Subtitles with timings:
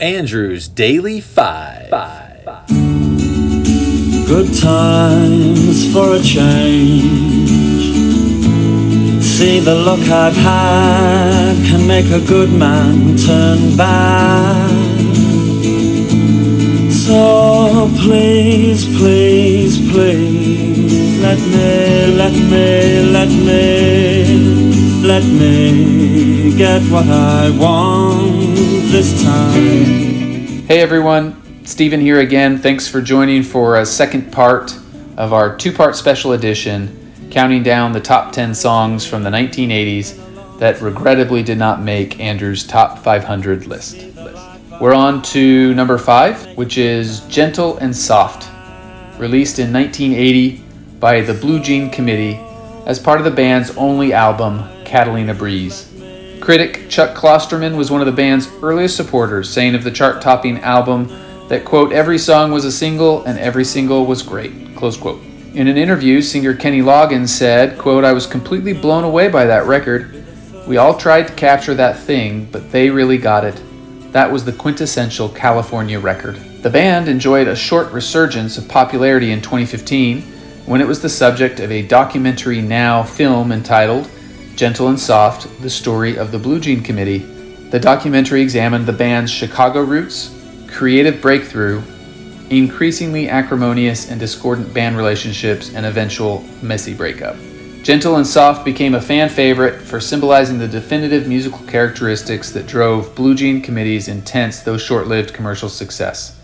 [0.00, 1.88] Andrew's Daily Five.
[1.90, 2.68] Five.
[4.28, 7.48] Good times for a change.
[9.24, 14.70] See the look I've had can make a good man turn bad.
[16.92, 27.50] So please, please, please, let me, let me, let me, let me get what I
[27.50, 28.17] want.
[29.58, 32.58] Hey everyone, Stephen here again.
[32.58, 34.78] Thanks for joining for a second part
[35.16, 40.58] of our two part special edition, counting down the top 10 songs from the 1980s
[40.60, 44.06] that regrettably did not make Andrew's top 500 list.
[44.80, 48.48] We're on to number five, which is Gentle and Soft,
[49.18, 50.62] released in 1980
[51.00, 52.36] by the Blue Jean Committee
[52.86, 55.92] as part of the band's only album, Catalina Breeze.
[56.48, 60.58] Critic Chuck Klosterman was one of the band's earliest supporters, saying of the chart topping
[60.60, 61.06] album
[61.48, 65.20] that, quote, every song was a single and every single was great, close quote.
[65.52, 69.66] In an interview, singer Kenny Loggins said, quote, I was completely blown away by that
[69.66, 70.24] record.
[70.66, 73.62] We all tried to capture that thing, but they really got it.
[74.14, 76.36] That was the quintessential California record.
[76.62, 80.22] The band enjoyed a short resurgence of popularity in 2015
[80.64, 84.08] when it was the subject of a documentary now film entitled
[84.58, 87.18] Gentle and Soft The Story of the Blue Jean Committee.
[87.70, 90.34] The documentary examined the band's Chicago roots,
[90.66, 91.80] creative breakthrough,
[92.50, 97.36] increasingly acrimonious and discordant band relationships, and eventual messy breakup.
[97.84, 103.14] Gentle and Soft became a fan favorite for symbolizing the definitive musical characteristics that drove
[103.14, 106.36] Blue Jean Committee's intense, though short lived commercial success.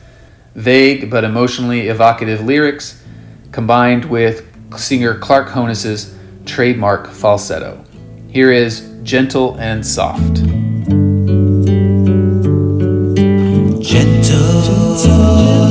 [0.54, 3.02] Vague but emotionally evocative lyrics,
[3.50, 4.46] combined with
[4.78, 7.84] singer Clark Honus's trademark falsetto.
[8.34, 10.42] Here is Gentle and Soft.
[13.80, 14.50] Gentle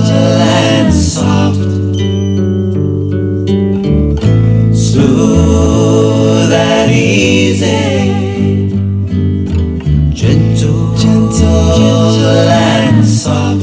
[0.09, 1.57] and soft,
[4.73, 8.13] smooth and easy.
[10.13, 10.95] Gentle,
[12.49, 13.59] and soft,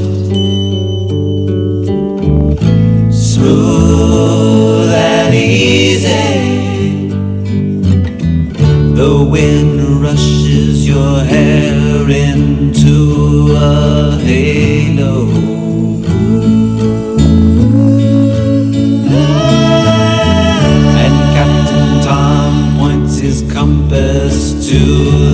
[3.10, 6.59] smooth and easy.
[9.10, 15.26] The wind rushes your hair into a halo.
[21.02, 24.78] And Captain Tom points his compass to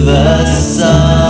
[0.07, 1.26] the sun.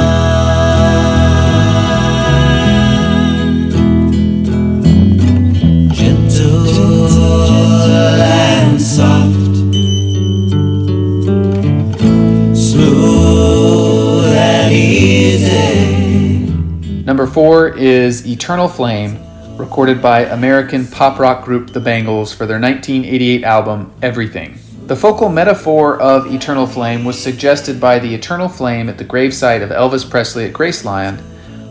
[17.37, 19.19] Four is Eternal Flame,
[19.59, 24.59] recorded by American pop rock group The Bangles for their 1988 album Everything.
[24.87, 29.63] The focal metaphor of Eternal Flame was suggested by the eternal flame at the gravesite
[29.63, 31.21] of Elvis Presley at Graceland,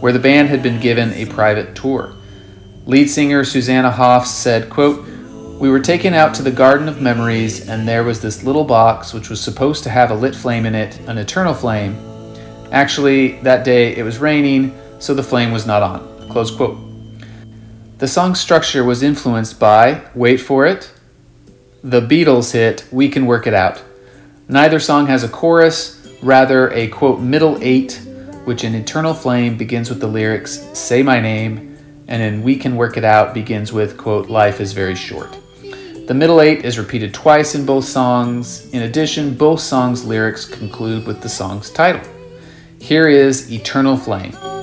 [0.02, 2.14] where the band had been given a private tour.
[2.86, 5.03] Lead singer Susanna Hoffs said, quote,
[5.59, 9.16] We were taken out to the Garden of Memories, and there was this little box
[9.16, 11.97] which was supposed to have a lit flame in it, an eternal flame.
[12.72, 16.30] Actually, that day it was raining, so the flame was not on.
[16.30, 16.78] Close quote.
[17.98, 20.92] The song's structure was influenced by, wait for it,
[21.84, 23.84] the Beatles hit We Can Work It Out.
[24.50, 28.02] Neither song has a chorus, rather, a quote middle eight,
[28.44, 31.78] which in Eternal Flame begins with the lyrics, Say My Name,
[32.08, 35.38] and in We Can Work It Out begins with, quote, Life is very short.
[36.08, 38.70] The middle eight is repeated twice in both songs.
[38.72, 42.02] In addition, both songs' lyrics conclude with the song's title.
[42.80, 44.55] Here is Eternal Flame.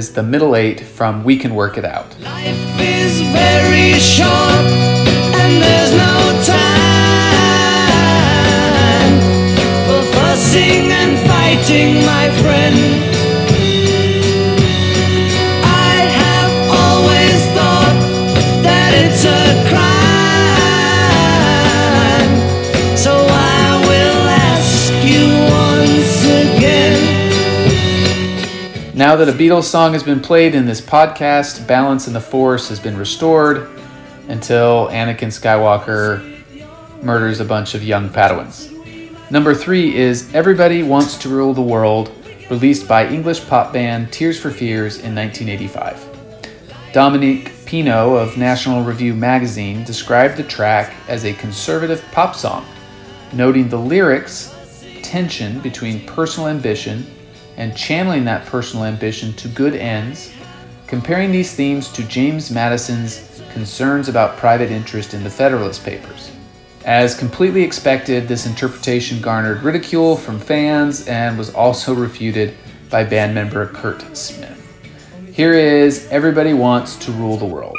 [0.00, 2.18] Is the middle eight from We Can Work It Out.
[2.20, 4.64] Life is very short,
[5.42, 6.16] and there's no
[6.56, 7.20] time
[9.86, 13.19] for fussing and fighting, my friend.
[29.00, 32.68] Now that a Beatles song has been played in this podcast, balance in the Force
[32.68, 33.66] has been restored
[34.28, 38.70] until Anakin Skywalker murders a bunch of young Padawans.
[39.30, 42.12] Number three is Everybody Wants to Rule the World,
[42.50, 46.92] released by English pop band Tears for Fears in 1985.
[46.92, 52.66] Dominique Pino of National Review magazine described the track as a conservative pop song,
[53.32, 54.54] noting the lyrics'
[55.02, 57.06] tension between personal ambition
[57.60, 60.32] and channeling that personal ambition to good ends,
[60.86, 66.30] comparing these themes to James Madison's concerns about private interest in the Federalist Papers.
[66.86, 72.54] As completely expected, this interpretation garnered ridicule from fans and was also refuted
[72.88, 74.56] by band member Curt Smith.
[75.30, 77.76] Here is Everybody Wants to Rule the World.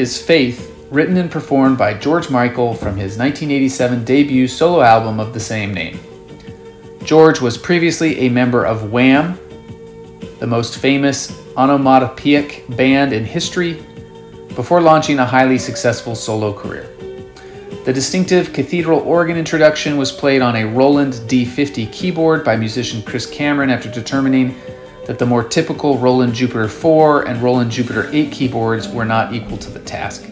[0.00, 5.34] Is Faith, written and performed by George Michael from his 1987 debut solo album of
[5.34, 6.00] the same name.
[7.04, 9.38] George was previously a member of Wham,
[10.38, 13.74] the most famous onomatopoeic band in history,
[14.54, 16.88] before launching a highly successful solo career.
[17.84, 23.26] The distinctive cathedral organ introduction was played on a Roland D50 keyboard by musician Chris
[23.26, 24.58] Cameron after determining
[25.06, 29.56] that the more typical Roland Jupiter 4 and Roland Jupiter 8 keyboards were not equal
[29.58, 30.30] to the task.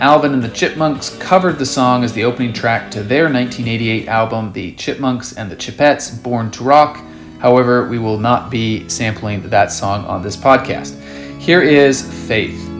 [0.00, 4.52] Alvin and the Chipmunks covered the song as the opening track to their 1988 album,
[4.52, 7.04] The Chipmunks and the Chipettes Born to Rock.
[7.40, 11.00] However, we will not be sampling that song on this podcast.
[11.40, 12.77] Here is Faith.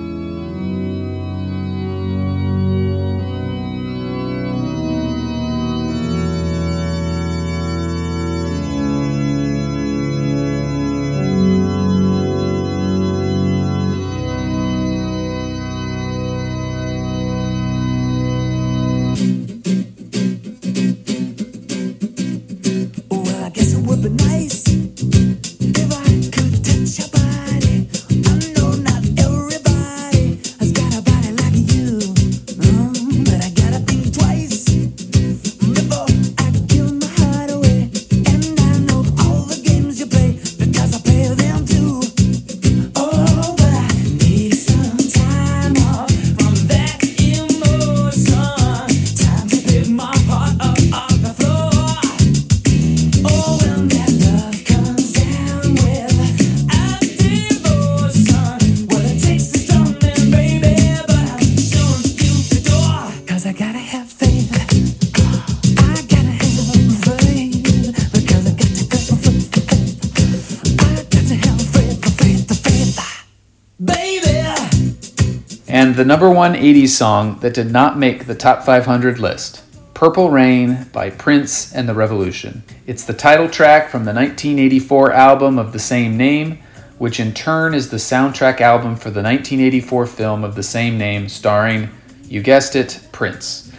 [75.98, 79.64] The number one 80s song that did not make the top 500 list
[79.94, 82.62] Purple Rain by Prince and the Revolution.
[82.86, 86.60] It's the title track from the 1984 album of the same name,
[86.98, 91.28] which in turn is the soundtrack album for the 1984 film of the same name,
[91.28, 91.88] starring,
[92.28, 93.72] you guessed it, Prince.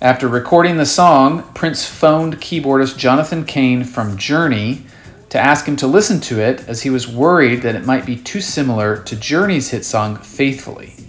[0.00, 4.86] After recording the song, Prince phoned keyboardist Jonathan Cain from Journey
[5.30, 8.14] to ask him to listen to it as he was worried that it might be
[8.14, 11.03] too similar to Journey's hit song Faithfully.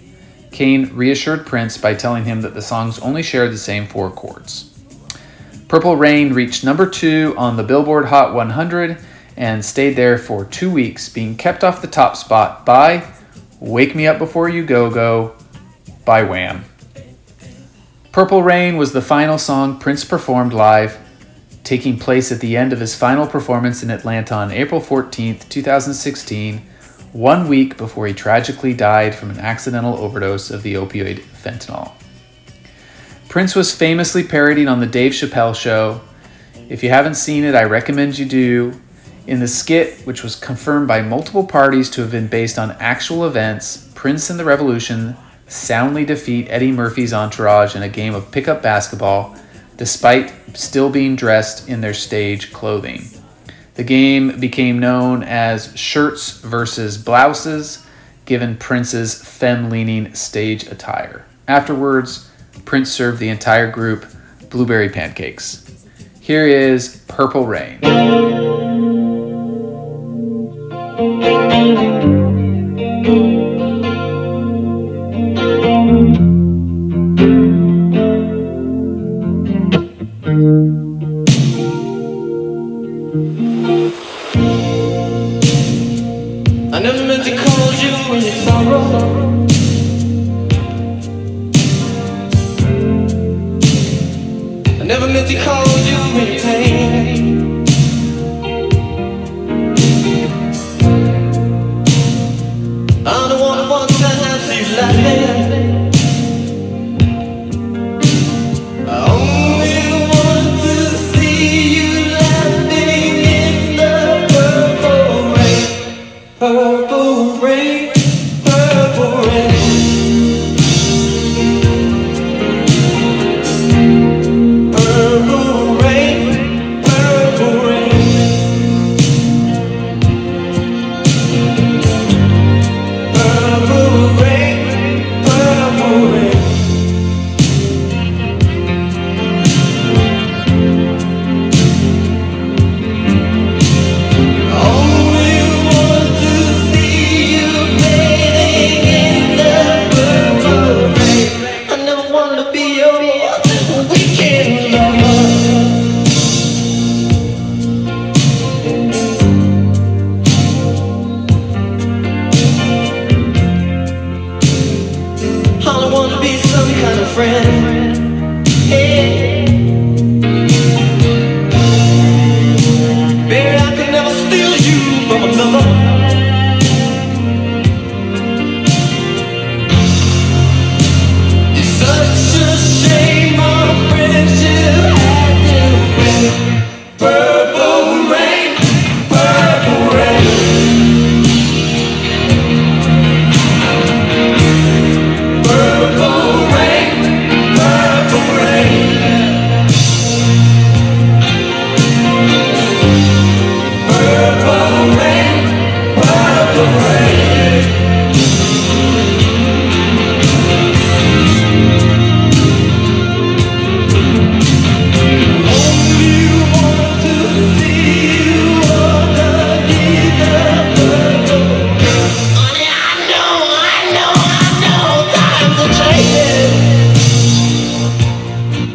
[0.56, 4.72] Cain reassured Prince by telling him that the songs only shared the same four chords.
[5.68, 8.96] Purple Rain reached number two on the Billboard Hot 100
[9.36, 13.06] and stayed there for two weeks, being kept off the top spot by
[13.60, 15.36] Wake Me Up Before You Go Go
[16.06, 16.64] by Wham.
[18.10, 20.96] Purple Rain was the final song Prince performed live,
[21.64, 26.62] taking place at the end of his final performance in Atlanta on April 14, 2016
[27.16, 31.92] one week before he tragically died from an accidental overdose of the opioid fentanyl.
[33.28, 36.02] Prince was famously parodied on The Dave Chappelle Show.
[36.68, 38.80] If you haven't seen it, I recommend you do.
[39.26, 43.26] In the skit, which was confirmed by multiple parties to have been based on actual
[43.26, 45.16] events, Prince and the Revolution
[45.48, 49.34] soundly defeat Eddie Murphy's entourage in a game of pickup basketball,
[49.76, 53.08] despite still being dressed in their stage clothing.
[53.76, 57.86] The game became known as Shirts versus Blouses,
[58.24, 61.26] given Prince's femme leaning stage attire.
[61.46, 62.30] Afterwards,
[62.64, 64.06] Prince served the entire group
[64.48, 65.62] blueberry pancakes.
[66.20, 68.65] Here is Purple Rain.
[86.76, 88.82] I never meant to cause you any sorrow.
[94.78, 97.25] I never meant to cause you any pain.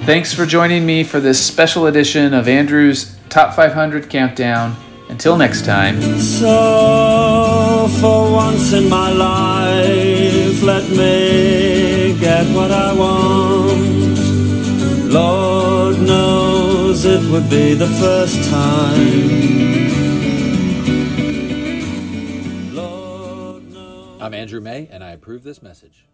[0.04, 4.76] Thanks for joining me for this special edition of Andrew's Top 500 Countdown.
[5.10, 6.02] Until next time.
[6.20, 14.18] So, for once in my life, let me get what I want.
[15.12, 19.52] Lord knows it would be the first time.
[24.20, 26.06] I'm Andrew May, and I approve this message.